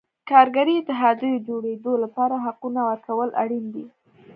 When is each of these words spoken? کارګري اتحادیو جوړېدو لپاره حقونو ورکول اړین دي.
کارګري 0.29 0.73
اتحادیو 0.77 1.43
جوړېدو 1.47 1.93
لپاره 2.03 2.35
حقونو 2.45 2.79
ورکول 2.89 3.29
اړین 3.41 3.65
دي. 3.73 3.85